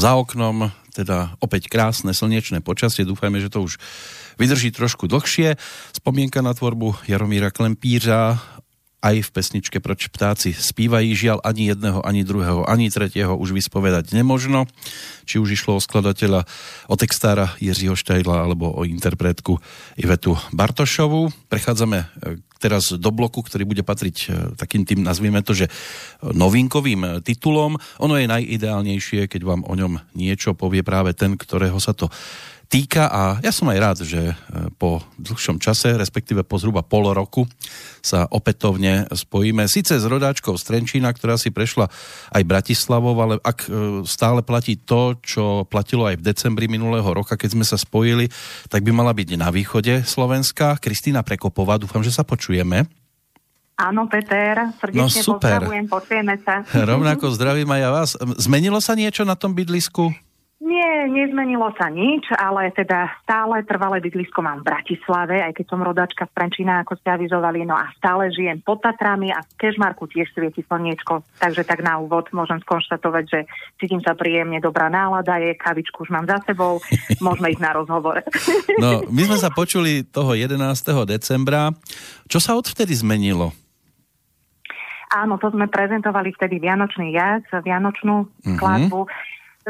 [0.00, 3.76] Za oknom teda opäť krásne slnečné počasie, dúfajme, že to už
[4.40, 5.60] vydrží trošku dlhšie.
[5.92, 8.40] Spomienka na tvorbu Jaromíra Klempířa
[9.00, 14.12] aj v pesničke Proč ptáci spívají, žiaľ ani jedného, ani druhého, ani tretieho už vyspovedať
[14.12, 14.68] nemožno.
[15.24, 16.44] Či už išlo o skladateľa,
[16.86, 19.56] o textára Jiřího Štajla alebo o interpretku
[19.96, 21.32] Ivetu Bartošovu.
[21.48, 22.06] Prechádzame
[22.60, 25.72] teraz do bloku, ktorý bude patriť e, takým tým, nazvime to, že
[26.20, 27.80] novinkovým e, titulom.
[28.04, 32.12] Ono je najideálnejšie, keď vám o ňom niečo povie práve ten, ktorého sa to
[32.70, 34.34] týka a ja som aj rád, že e,
[34.78, 37.50] po dlhšom čase, respektíve po zhruba pol roku
[37.98, 39.66] sa opätovne spojíme.
[39.66, 41.90] Sice s rodáčkou z Trenčína, ktorá si prešla
[42.30, 43.68] aj Bratislavou, ale ak e,
[44.06, 48.30] stále platí to, čo platilo aj v decembri minulého roka, keď sme sa spojili,
[48.70, 50.78] tak by mala byť na východe Slovenska.
[50.78, 52.86] Kristýna Prekopová, dúfam, že sa počujeme.
[53.80, 55.58] Áno, Peter, srdečne no, super.
[55.58, 56.62] pozdravujem, počujeme sa.
[56.70, 58.10] Rovnako zdravím aj ja vás.
[58.38, 60.29] Zmenilo sa niečo na tom bydlisku?
[60.60, 65.80] Nie, nezmenilo sa nič, ale teda stále trvalé bydlisko mám v Bratislave, aj keď som
[65.80, 70.04] rodačka z Prenčína, ako ste avizovali, no a stále žijem pod Tatrami a v Kežmarku
[70.12, 71.24] tiež svieti slniečko.
[71.40, 73.38] Takže tak na úvod môžem skonštatovať, že
[73.80, 76.76] cítim sa príjemne, dobrá nálada je, kavičku už mám za sebou,
[77.24, 78.20] môžeme ísť na rozhovor.
[78.76, 80.60] No, my sme sa počuli toho 11.
[81.08, 81.72] decembra.
[82.28, 83.56] Čo sa odvtedy zmenilo?
[85.08, 88.60] Áno, to sme prezentovali vtedy Vianočný jazd, Vianočnú mm-hmm.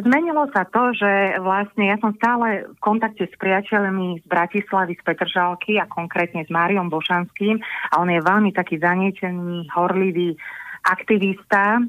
[0.00, 5.02] Zmenilo sa to, že vlastne ja som stále v kontakte s priateľmi z Bratislavy, z
[5.04, 7.60] Petržalky a konkrétne s Máriom Bošanským
[7.92, 10.40] a on je veľmi taký zanietený, horlivý
[10.80, 11.84] aktivista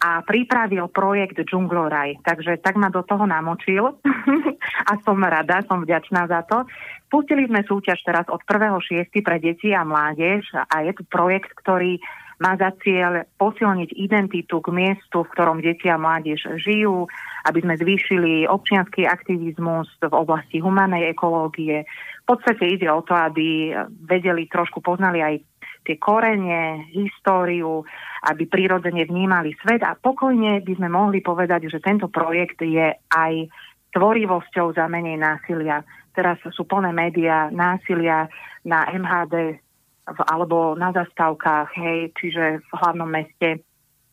[0.00, 2.24] a pripravil projekt Džungloraj.
[2.24, 4.00] Takže tak ma do toho namočil
[4.90, 6.64] a som rada, som vďačná za to.
[7.12, 9.12] Pustili sme súťaž teraz od 1.6.
[9.20, 12.00] pre deti a mládež a je tu projekt, ktorý
[12.40, 17.04] má za cieľ posilniť identitu k miestu, v ktorom deti a mládež žijú,
[17.44, 21.84] aby sme zvýšili občianský aktivizmus v oblasti humanej ekológie.
[22.24, 23.76] V podstate ide o to, aby
[24.08, 25.34] vedeli, trošku poznali aj
[25.84, 27.84] tie korene, históriu,
[28.28, 33.32] aby prirodzene vnímali svet a pokojne by sme mohli povedať, že tento projekt je aj
[33.92, 35.84] tvorivosťou za menej násilia.
[36.16, 38.28] Teraz sú plné médiá násilia
[38.64, 39.60] na MHD,
[40.18, 43.62] alebo na zastávkach, hej, čiže v hlavnom meste.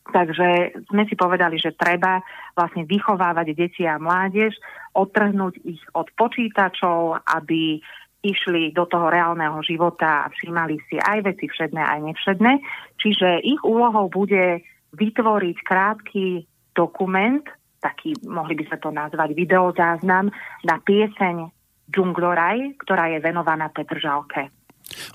[0.08, 2.24] Takže sme si povedali, že treba
[2.56, 4.56] vlastne vychovávať deti a mládež,
[4.96, 7.82] odtrhnúť ich od počítačov, aby
[8.24, 12.52] išli do toho reálneho života a všímali si aj veci všedné, aj nevšedné.
[12.98, 14.64] Čiže ich úlohou bude
[14.96, 16.26] vytvoriť krátky
[16.74, 17.44] dokument,
[17.78, 20.34] taký, mohli by sme to nazvať videozáznam,
[20.66, 21.52] na pieseň
[21.88, 24.50] Džungloraj, ktorá je venovaná Petržalke.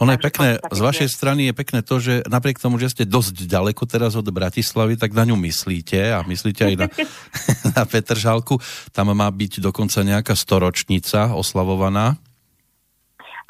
[0.02, 3.50] Ono je pekné, z vašej strany je pekné to, že napriek tomu, že ste dosť
[3.50, 6.88] ďaleko teraz od Bratislavy, tak na ňu myslíte a myslíte aj na,
[7.78, 8.62] na Petržalku.
[8.94, 12.18] Tam má byť dokonca nejaká storočnica oslavovaná.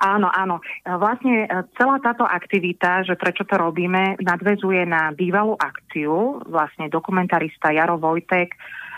[0.03, 0.59] Áno, áno.
[0.83, 1.47] Vlastne e,
[1.79, 6.43] celá táto aktivita, že prečo to robíme, nadvezuje na bývalú akciu.
[6.49, 8.51] Vlastne dokumentarista Jaro Vojtek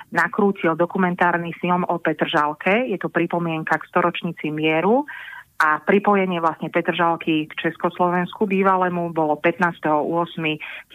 [0.09, 2.89] nakrútil dokumentárny film o Petržalke.
[2.89, 5.05] Je to pripomienka k storočnici mieru
[5.55, 10.91] a pripojenie vlastne Petržalky k Československu bývalému bolo 15.8.1919.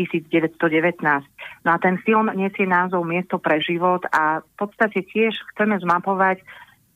[1.65, 6.44] No a ten film nesie názov Miesto pre život a v podstate tiež chceme zmapovať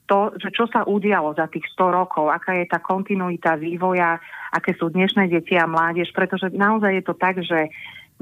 [0.05, 4.21] to, že čo sa udialo za tých 100 rokov, aká je tá kontinuita vývoja,
[4.53, 7.73] aké sú dnešné deti a mládež, pretože naozaj je to tak, že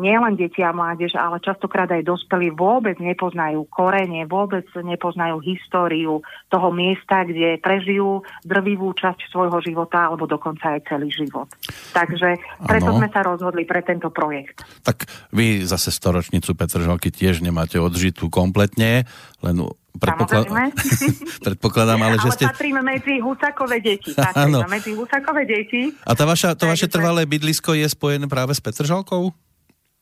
[0.01, 6.69] nielen deti a mládež, ale častokrát aj dospelí vôbec nepoznajú korene, vôbec nepoznajú históriu toho
[6.73, 11.49] miesta, kde prežijú drvivú časť svojho života alebo dokonca aj celý život.
[11.93, 12.99] Takže preto ano.
[13.05, 14.65] sme sa rozhodli pre tento projekt.
[14.81, 15.05] Tak
[15.37, 19.05] vy zase storočnicu Petržalky tiež nemáte odžitú kompletne,
[19.45, 19.57] len
[19.93, 20.49] Predpoklad...
[21.47, 22.45] Predpokladám, ale, že ste...
[22.49, 24.17] Ale patríme medzi husakové deti.
[24.17, 25.93] Patríme medzi husakové deti.
[26.09, 29.37] A tá vaša, to vaše trvalé bydlisko je spojené práve s Petržalkou?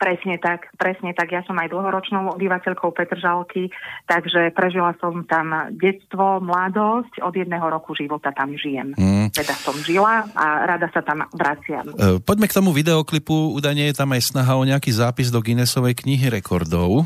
[0.01, 1.29] Presne tak, presne tak.
[1.29, 3.69] Ja som aj dlhoročnou obyvateľkou Petržalky,
[4.09, 8.97] takže prežila som tam detstvo, mladosť, od jedného roku života tam žijem.
[8.97, 9.29] Mm.
[9.29, 11.85] Teda som žila a rada sa tam vraciam.
[11.93, 15.93] E, poďme k tomu videoklipu, údajne je tam aj snaha o nejaký zápis do Guinnessovej
[16.01, 17.05] knihy rekordov.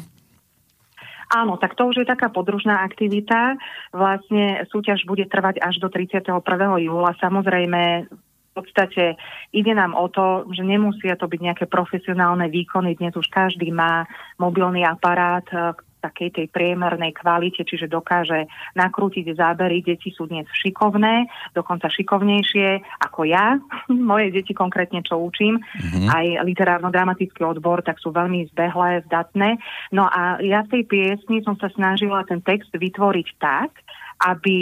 [1.35, 3.59] Áno, tak to už je taká podružná aktivita.
[3.91, 6.31] Vlastne súťaž bude trvať až do 31.
[6.79, 7.11] júla.
[7.19, 8.07] Samozrejme,
[8.55, 9.19] podstate
[9.51, 12.95] ide nám o to, že nemusia to byť nejaké profesionálne výkony.
[12.95, 14.07] Dnes už každý má
[14.39, 15.75] mobilný aparát, e,
[16.05, 18.45] takej tej priemernej kvalite, čiže dokáže
[18.77, 19.81] nakrútiť zábery.
[19.81, 21.25] Deti sú dnes šikovné,
[21.57, 23.57] dokonca šikovnejšie ako ja.
[23.89, 26.13] Moje deti konkrétne, čo učím, mm-hmm.
[26.13, 29.57] aj literárno-dramatický odbor, tak sú veľmi zbehlé, zdatné.
[29.97, 33.73] No a ja v tej piesni som sa snažila ten text vytvoriť tak,
[34.23, 34.59] aby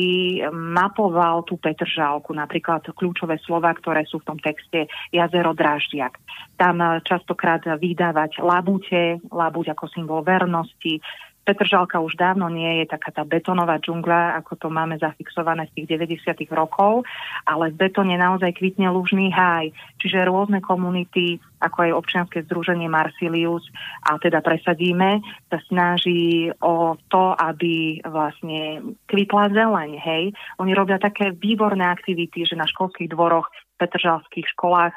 [0.50, 6.16] mapoval tú Petržálku, napríklad kľúčové slova, ktoré sú v tom texte jazero Draždiak.
[6.56, 10.98] Tam častokrát vydávať labute, labuť ako symbol vernosti,
[11.42, 15.98] Petržalka už dávno nie je taká tá betonová džungla, ako to máme zafixované z tých
[15.98, 16.46] 90.
[16.54, 17.02] rokov,
[17.42, 23.66] ale v betone naozaj kvitne lužný háj, čiže rôzne komunity, ako aj občianske združenie Marsilius,
[24.06, 25.18] a teda presadíme,
[25.50, 30.30] sa snaží o to, aby vlastne kvitla zeleň, hej.
[30.62, 34.94] Oni robia také výborné aktivity, že na školských dvoroch, v petržalských školách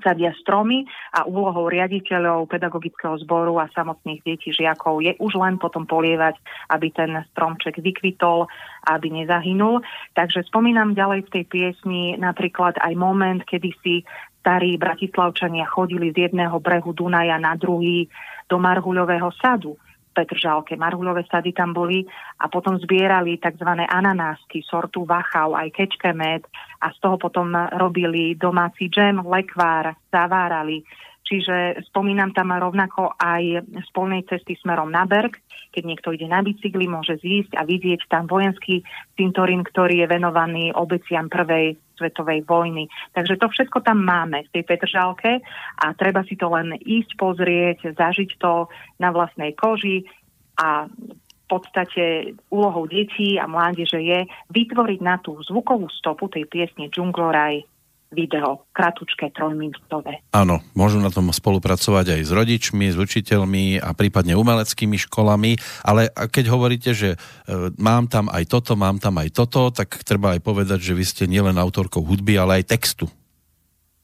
[0.00, 5.84] sadia stromy a úlohou riaditeľov pedagogického zboru a samotných detí žiakov je už len potom
[5.86, 6.36] polievať,
[6.72, 8.48] aby ten stromček vykvitol,
[8.88, 9.84] aby nezahynul.
[10.16, 13.94] Takže spomínam ďalej v tej piesni napríklad aj moment, kedy si
[14.40, 18.08] starí bratislavčania chodili z jedného brehu Dunaja na druhý
[18.48, 19.76] do Marhuľového sadu
[20.10, 20.74] Petržalke.
[20.74, 22.02] Marhuľové sady tam boli
[22.42, 23.70] a potom zbierali tzv.
[23.86, 26.44] ananásky, sortu vachau, aj kečkemet
[26.82, 30.82] a z toho potom robili domáci džem, lekvár, zavárali.
[31.30, 35.38] Čiže spomínam tam rovnako aj z polnej cesty smerom na Berg,
[35.70, 38.82] keď niekto ide na bicykli, môže zísť a vidieť tam vojenský
[39.14, 42.88] cintorín, ktorý je venovaný obeciam prvej svetovej vojny.
[43.12, 45.44] Takže to všetko tam máme v tej Petržalke
[45.76, 50.08] a treba si to len ísť pozrieť, zažiť to na vlastnej koži
[50.56, 54.24] a v podstate úlohou detí a mládeže je
[54.54, 57.79] vytvoriť na tú zvukovú stopu tej piesne Džungloraj
[58.10, 60.26] video, kratučké, trojminútové.
[60.34, 65.54] Áno, môžu na tom spolupracovať aj s rodičmi, s učiteľmi a prípadne umeleckými školami,
[65.86, 67.18] ale keď hovoríte, že e,
[67.78, 71.24] mám tam aj toto, mám tam aj toto, tak treba aj povedať, že vy ste
[71.30, 73.06] nielen autorkou hudby, ale aj textu.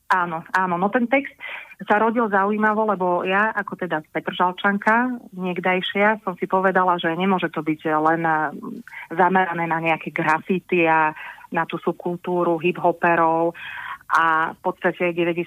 [0.06, 1.34] Áno, áno, no ten text
[1.82, 7.60] sa rodil zaujímavo, lebo ja ako teda Petržalčanka niekdajšia som si povedala, že nemôže to
[7.60, 8.34] byť len e,
[9.12, 11.10] zamerané na nejaké grafity a
[11.50, 13.54] na tú subkultúru hip-hoperov
[14.16, 15.44] a v podstate 90.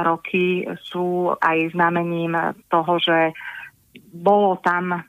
[0.00, 2.32] roky sú aj znamením
[2.72, 3.36] toho, že
[4.16, 5.04] bolo tam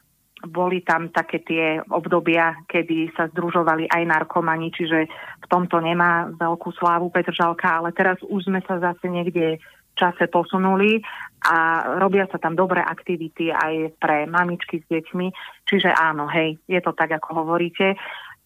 [0.46, 5.10] boli tam také tie obdobia, kedy sa združovali aj narkomani, čiže
[5.42, 10.30] v tomto nemá veľkú slávu Petržalka, ale teraz už sme sa zase niekde v čase
[10.30, 11.02] posunuli
[11.42, 15.28] a robia sa tam dobré aktivity aj pre mamičky s deťmi,
[15.66, 17.98] čiže áno, hej, je to tak, ako hovoríte.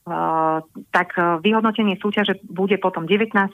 [0.01, 0.57] Eh,
[0.89, 3.53] tak eh, vyhodnotenie súťaže bude potom 19.10.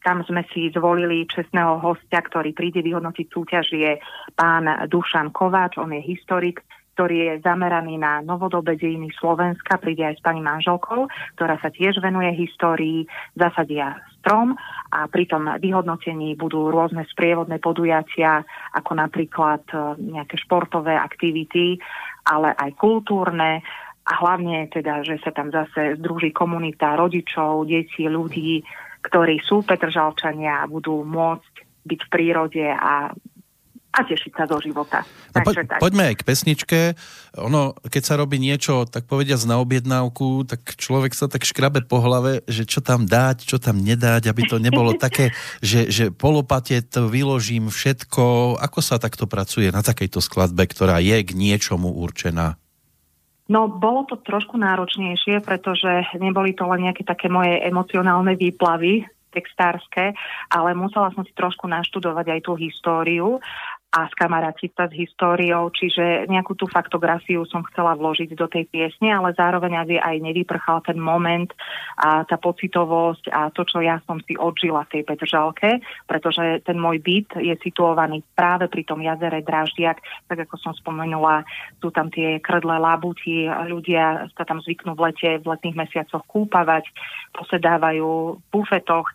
[0.00, 4.00] Tam sme si zvolili čestného hostia, ktorý príde vyhodnotiť súťaž, je
[4.32, 6.64] pán Dušan Kováč, on je historik,
[6.96, 11.04] ktorý je zameraný na novodobé dejiny Slovenska, príde aj s pani manželkou,
[11.36, 13.04] ktorá sa tiež venuje histórii,
[13.36, 14.56] zasadia strom.
[14.88, 18.40] A pri tom vyhodnotení budú rôzne sprievodné podujatia,
[18.72, 21.76] ako napríklad eh, nejaké športové aktivity,
[22.24, 23.60] ale aj kultúrne
[24.06, 28.64] a hlavne teda, že sa tam zase združí komunita rodičov, detí, ľudí,
[29.04, 31.54] ktorí sú Petržalčania a budú môcť
[31.84, 33.12] byť v prírode a
[33.90, 35.02] a tešiť sa do života.
[35.34, 35.82] No, po, tak.
[35.82, 36.80] Poďme aj k pesničke.
[37.42, 41.98] Ono, keď sa robí niečo, tak povediať na objednávku, tak človek sa tak škrabe po
[41.98, 46.86] hlave, že čo tam dať, čo tam nedať, aby to nebolo také, že, že polopate
[46.86, 48.56] to vyložím všetko.
[48.62, 52.59] Ako sa takto pracuje na takejto skladbe, ktorá je k niečomu určená?
[53.50, 60.14] No, bolo to trošku náročnejšie, pretože neboli to len nejaké také moje emocionálne výplavy textárske,
[60.50, 63.38] ale musela som si trošku naštudovať aj tú históriu
[63.90, 69.10] a skamarátiť sa s históriou, čiže nejakú tú faktografiu som chcela vložiť do tej piesne,
[69.10, 71.50] ale zároveň aby aj nevyprchal ten moment
[71.98, 76.78] a tá pocitovosť a to, čo ja som si odžila v tej Petržalke, pretože ten
[76.78, 79.98] môj byt je situovaný práve pri tom jazere Draždiak,
[80.30, 81.42] tak ako som spomenula,
[81.82, 86.86] sú tam tie krdle labuti, ľudia sa tam zvyknú v lete, v letných mesiacoch kúpavať,
[87.34, 89.10] posedávajú v bufetoch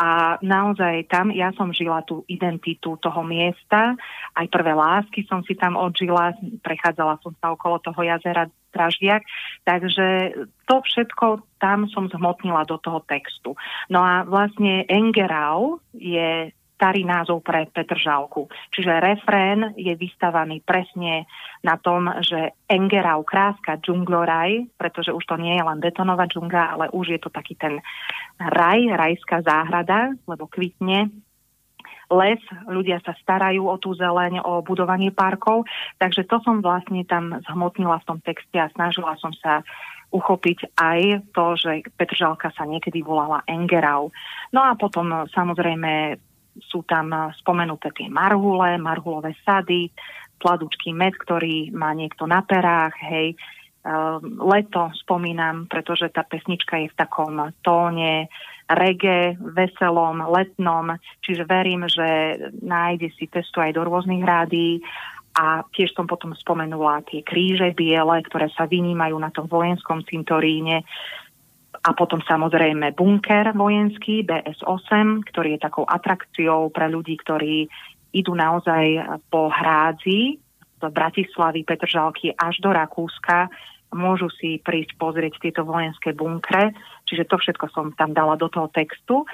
[0.00, 4.00] a naozaj tam ja som žila tú identitu toho miesta,
[4.32, 6.32] aj prvé lásky som si tam odžila,
[6.64, 9.26] prechádzala som sa okolo toho jazera Draždiak,
[9.66, 10.06] takže
[10.64, 13.58] to všetko tam som zhmotnila do toho textu.
[13.90, 18.48] No a vlastne Engerau je starý názov pre Petržalku.
[18.72, 21.28] Čiže refrén je vystavaný presne
[21.60, 26.84] na tom, že Engerau kráska džungloraj, pretože už to nie je len betonová džungla, ale
[26.88, 27.84] už je to taký ten
[28.40, 31.12] raj, rajská záhrada, lebo kvitne
[32.10, 35.62] les, ľudia sa starajú o tú zeleň, o budovanie parkov,
[36.02, 39.62] takže to som vlastne tam zhmotnila v tom texte a snažila som sa
[40.10, 44.10] uchopiť aj to, že Petržalka sa niekedy volala Engerau.
[44.50, 46.18] No a potom samozrejme
[46.58, 49.90] sú tam spomenuté tie marhule, marhulové sady,
[50.40, 53.36] pladučký med, ktorý má niekto na perách, hej,
[53.84, 58.32] ehm, leto spomínam, pretože tá pesnička je v takom tóne
[58.70, 60.94] reggae, veselom, letnom,
[61.26, 64.78] čiže verím, že nájde si cestu aj do rôznych rádií
[65.34, 70.82] a tiež som potom spomenula tie kríže biele, ktoré sa vynímajú na tom vojenskom cintoríne.
[71.80, 77.72] A potom samozrejme bunker vojenský BS-8, ktorý je takou atrakciou pre ľudí, ktorí
[78.12, 80.36] idú naozaj po hrádzi
[80.76, 83.48] z Bratislavy, Petržalky až do Rakúska.
[83.96, 86.76] Môžu si prísť pozrieť tieto vojenské bunkre,
[87.08, 89.24] čiže to všetko som tam dala do toho textu.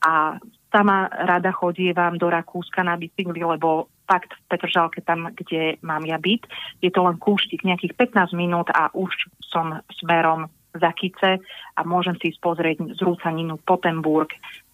[0.00, 0.40] A
[0.72, 6.18] sama rada chodievam do Rakúska na bicykli, lebo fakt v Petržalke, tam, kde mám ja
[6.18, 6.42] byť,
[6.82, 9.12] je to len kúštik nejakých 15 minút a už
[9.44, 11.42] som smerom za Kice
[11.74, 14.30] a môžem si ísť pozrieť z Rúcaninu Potemburg.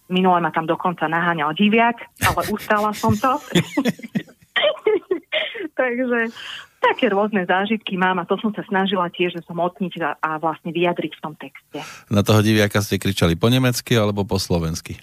[0.07, 3.33] Minule ma tam dokonca naháňal diviak, ale ustala som to.
[5.77, 6.33] Takže
[6.81, 10.29] také rôzne zážitky mám a to som sa snažila tiež, že som otniť a, a
[10.41, 11.81] vlastne vyjadriť v tom texte.
[12.09, 14.97] Na toho diviaka ste kričali po nemecky alebo po slovensky?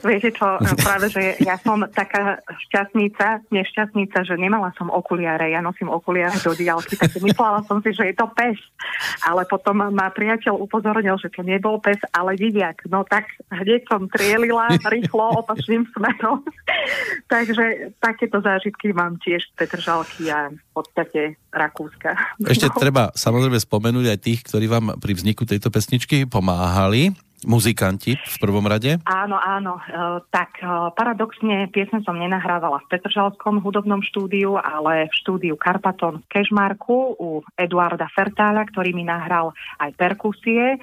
[0.00, 5.92] Viete čo, práve, že ja som taká šťastnica, nešťastnica, že nemala som okuliare, ja nosím
[5.92, 8.56] okuliare do diálky, takže myslela som si, že je to pes.
[9.28, 12.88] Ale potom ma priateľ upozornil, že to nebol pes, ale vidiak.
[12.88, 16.40] No tak hneď som trielila rýchlo opačným smerom.
[17.32, 22.16] takže takéto zážitky mám tiež z Petržalky a v podstate Rakúska.
[22.48, 22.78] Ešte no.
[22.80, 27.12] treba samozrejme spomenúť aj tých, ktorí vám pri vzniku tejto pesničky pomáhali
[27.46, 28.98] muzikanti v prvom rade?
[29.06, 29.78] Áno, áno.
[29.78, 29.82] E,
[30.30, 36.28] tak e, paradoxne piesne som nenahrávala v Petržalskom hudobnom štúdiu, ale v štúdiu Karpaton v
[36.30, 40.78] Kešmarku u Eduarda Fertáľa, ktorý mi nahral aj perkusie.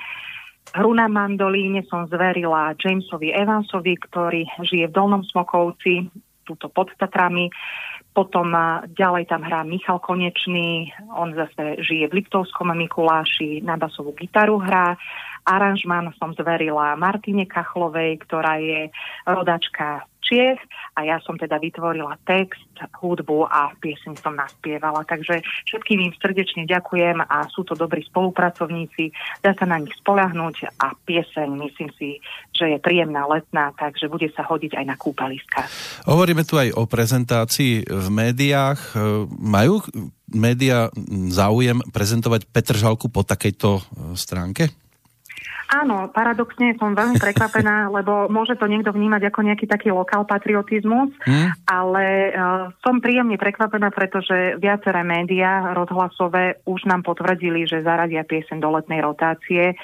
[0.69, 6.05] Hru na mandolíne som zverila Jamesovi Evansovi, ktorý žije v Dolnom Smokovci,
[6.45, 7.49] túto pod Tatrami.
[8.09, 8.53] Potom
[8.97, 14.97] ďalej tam hrá Michal Konečný, on zase žije v Liptovskom Mikuláši, na basovú gitaru hrá.
[15.49, 18.93] Aranžman som zverila Martine Kachlovej, ktorá je
[19.25, 20.61] rodačka Čiech
[20.93, 22.69] a ja som teda vytvorila text,
[23.01, 25.01] hudbu a pieseň som naspievala.
[25.07, 29.09] Takže všetkým im srdečne ďakujem a sú to dobrí spolupracovníci,
[29.41, 32.21] dá sa na nich spolahnúť a pieseň myslím si,
[32.53, 35.65] že je príjemná letná, takže bude sa hodiť aj na kúpaliska.
[36.05, 38.99] Hovoríme tu aj o prezentácii v médiách.
[39.33, 39.81] Majú
[40.29, 40.93] média
[41.31, 43.81] záujem prezentovať Petržalku po takejto
[44.13, 44.69] stránke?
[45.69, 51.13] Áno, paradoxne som veľmi prekvapená, lebo môže to niekto vnímať ako nejaký taký lokál patriotizmus,
[51.21, 51.69] hmm.
[51.69, 58.57] ale uh, som príjemne prekvapená, pretože viaceré médiá rozhlasové už nám potvrdili, že zaradia piesen
[58.57, 59.77] do letnej rotácie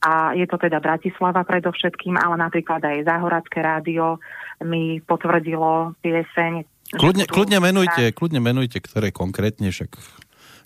[0.00, 4.22] a je to teda Bratislava predovšetkým, ale napríklad aj Záhoradské rádio
[4.64, 6.64] mi potvrdilo pieseň.
[6.96, 9.98] Kľudne, kľudne menujte, kľudne menujte, ktoré konkrétne, však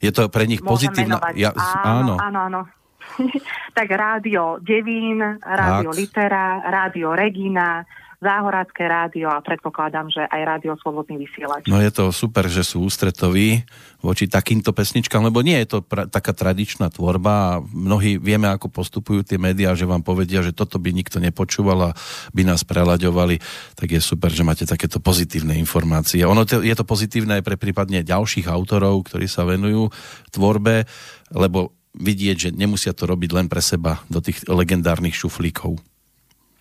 [0.00, 1.20] je to pre nich pozitívna...
[1.36, 2.60] Ja, áno, áno, áno.
[2.66, 2.79] áno.
[3.78, 5.90] tak rádio Devín, rádio.
[5.90, 7.84] Litera, rádio Regina,
[8.20, 11.64] Záhoradské rádio a predpokladám, že aj rádio Slobodný vysielač.
[11.64, 13.64] No je to super, že sú ústretoví
[14.04, 18.68] voči takýmto pesničkám, lebo nie je to pra- taká tradičná tvorba a mnohí vieme, ako
[18.68, 21.96] postupujú tie médiá, že vám povedia, že toto by nikto nepočúval a
[22.36, 23.40] by nás prelaďovali,
[23.72, 26.20] tak je super, že máte takéto pozitívne informácie.
[26.28, 29.88] Ono to, je to pozitívne aj pre prípadne ďalších autorov, ktorí sa venujú
[30.28, 30.84] tvorbe,
[31.32, 35.80] lebo vidieť, že nemusia to robiť len pre seba do tých legendárnych šuflíkov.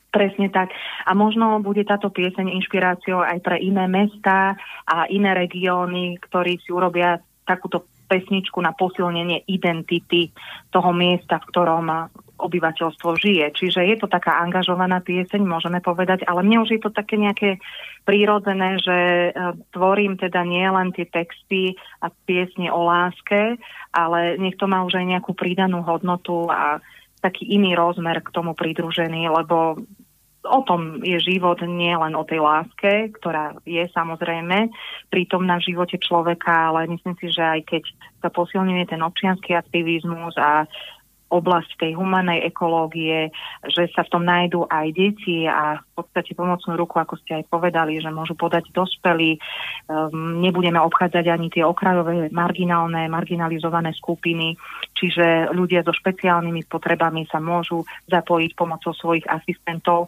[0.10, 0.74] Presne tak.
[1.06, 4.58] A možno bude táto pieseň inšpiráciou aj pre iné mesta
[4.90, 10.34] a iné regióny, ktorí si urobia takúto pesničku na posilnenie identity
[10.74, 13.46] toho miesta, v ktorom obyvateľstvo žije.
[13.52, 17.60] Čiže je to taká angažovaná pieseň, môžeme povedať, ale mne už je to také nejaké
[18.08, 19.32] prírodzené, že e,
[19.76, 23.60] tvorím teda nie len tie texty a piesne o láske,
[23.92, 26.80] ale nech to má už aj nejakú pridanú hodnotu a
[27.20, 29.84] taký iný rozmer k tomu pridružený, lebo
[30.50, 34.74] o tom je život nie len o tej láske, ktorá je samozrejme
[35.14, 37.84] prítomná v živote človeka, ale myslím si, že aj keď
[38.26, 40.66] sa posilňuje ten občianský aktivizmus a
[41.30, 43.30] oblasť tej humanej ekológie,
[43.70, 48.00] že sa v tom nájdú aj deti a podstate pomocnú ruku, ako ste aj povedali,
[48.00, 49.36] že môžu podať dospelí.
[49.90, 54.56] Um, nebudeme obchádzať ani tie okrajové, marginálne, marginalizované skupiny,
[54.96, 60.08] čiže ľudia so špeciálnymi potrebami sa môžu zapojiť pomocou svojich asistentov.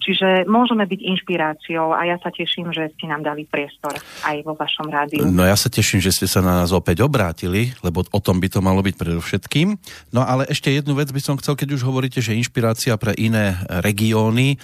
[0.00, 3.92] Čiže môžeme byť inšpiráciou a ja sa teším, že ste nám dali priestor
[4.24, 5.28] aj vo vašom rádiu.
[5.28, 8.48] No ja sa teším, že ste sa na nás opäť obrátili, lebo o tom by
[8.48, 9.76] to malo byť predovšetkým.
[10.16, 13.60] No ale ešte jednu vec by som chcel, keď už hovoríte, že inšpirácia pre iné
[13.68, 14.58] regióny, e,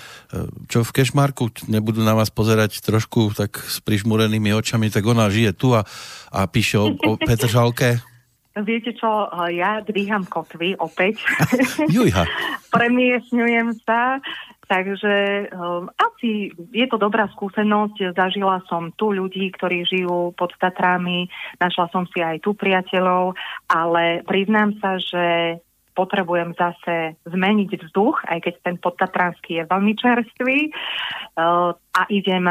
[0.66, 5.54] čo v Kešmarku nebudú na vás pozerať trošku tak s prižmurenými očami, tak ona žije
[5.54, 5.86] tu a,
[6.34, 8.02] a píše o, o Petržalke.
[8.56, 11.20] Viete čo, ja dvíham kotvy opäť.
[11.94, 12.24] Jujha.
[12.74, 14.20] Premiesňujem sa
[14.66, 18.18] Takže um, asi je to dobrá skúsenosť.
[18.18, 21.30] Zažila som tu ľudí, ktorí žijú pod Tatrami,
[21.62, 23.38] našla som si aj tu priateľov,
[23.70, 25.56] ale priznám sa, že
[25.96, 30.58] potrebujem zase zmeniť vzduch, aj keď ten podtatranský je veľmi čerstvý.
[31.32, 32.44] Uh, a idem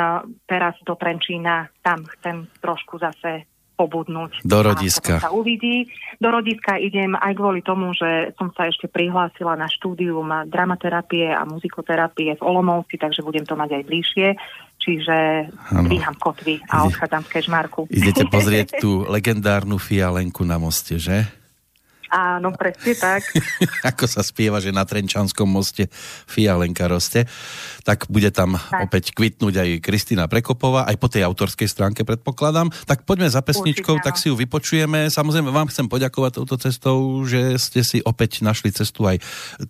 [0.50, 4.48] teraz do Trenčína, tam chcem trošku zase pobudnúť.
[4.48, 5.20] Do rodiska.
[5.20, 5.92] sa uvidí.
[6.18, 11.44] Do rodiska idem aj kvôli tomu, že som sa ešte prihlásila na štúdium dramaterapie a
[11.44, 14.28] muzikoterapie v Olomovci, takže budem to mať aj bližšie.
[14.80, 15.18] Čiže
[15.88, 17.82] dvíham kotvy a odchádzam z Kežmarku.
[17.92, 21.28] Idete pozrieť tú legendárnu fialenku na moste, že?
[22.16, 23.28] Áno, presne tak.
[23.92, 25.92] Ako sa spieva, že na Trenčanskom moste
[26.32, 27.28] fialenka roste.
[27.84, 28.88] Tak bude tam tak.
[28.88, 32.72] opäť kvitnúť aj Kristýna Prekopová, aj po tej autorskej stránke predpokladám.
[32.88, 35.12] Tak poďme za pesničkou, Určite, tak si ju vypočujeme.
[35.12, 39.20] Samozrejme vám chcem poďakovať touto cestou, že ste si opäť našli cestu aj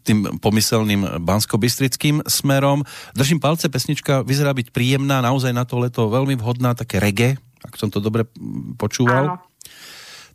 [0.06, 2.86] tým pomyselným bansko-bystrickým smerom.
[3.18, 7.74] Držím palce, pesnička vyzerá byť príjemná, naozaj na to leto veľmi vhodná, také reggae, ak
[7.74, 8.30] som to dobre
[8.78, 9.34] počúval.
[9.34, 9.56] Áno.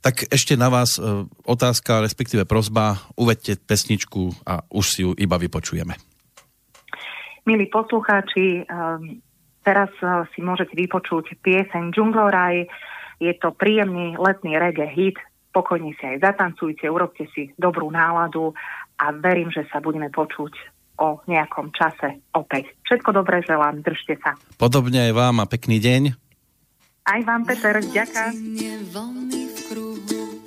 [0.01, 5.37] Tak ešte na vás e, otázka, respektíve prozba, uvedte pesničku a už si ju iba
[5.37, 5.93] vypočujeme.
[7.45, 8.73] Milí poslucháči, e,
[9.61, 12.65] teraz e, si môžete vypočuť pieseň Džungloraj.
[13.21, 15.21] Je to príjemný letný reggae hit.
[15.53, 18.57] Pokojne si aj zatancujte, urobte si dobrú náladu
[18.97, 22.73] a verím, že sa budeme počuť o nejakom čase opäť.
[22.89, 24.33] Všetko dobré želám, držte sa.
[24.57, 26.03] Podobne aj vám a pekný deň.
[27.05, 29.50] Aj vám, Peter, ďakujem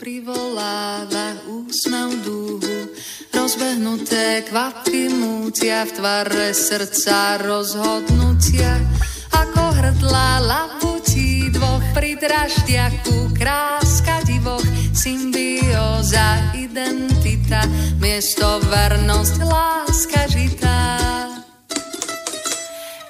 [0.03, 2.91] privoláva úsmev dúhu.
[3.31, 8.83] Rozbehnuté kvapky mútia v tvare srdca rozhodnutia.
[9.31, 17.63] Ako hrdla labutí dvoch pri draždiaku kráska divoch, symbióza, identita,
[18.03, 20.99] miesto vernosť, láska žitá.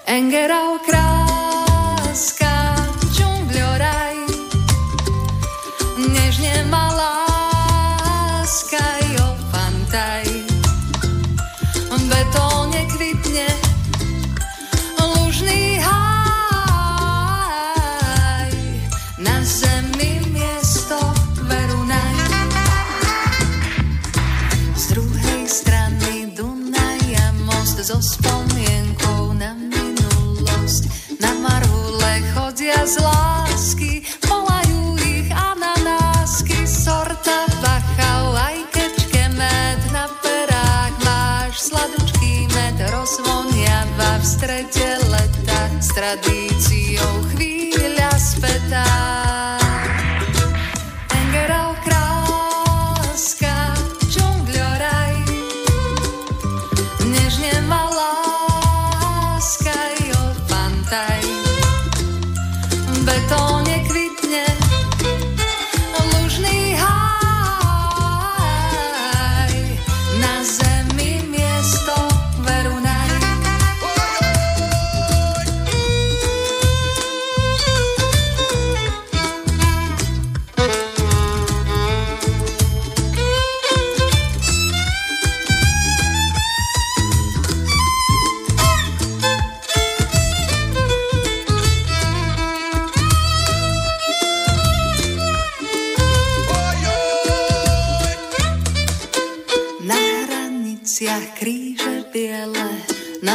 [0.06, 1.23] Engerau kráska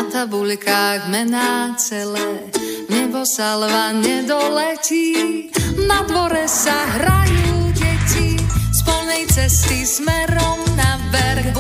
[0.07, 2.47] tabuľkách mená celé.
[2.87, 5.51] Nebo salva nedoletí,
[5.91, 8.39] na dvore sa hrajú deti.
[8.71, 11.51] Z polnej cesty smerom na berh,